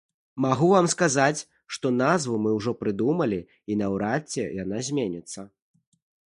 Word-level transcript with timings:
Магу 0.43 0.67
вам 0.69 0.87
сказаць, 0.93 1.45
што 1.77 1.91
назву 1.99 2.39
мы 2.47 2.55
ўжо 2.57 2.71
прыдумалі 2.81 3.39
і 3.71 3.79
наўрад 3.85 4.21
ці 4.37 4.43
яна 4.63 4.77
зменіцца. 4.91 5.49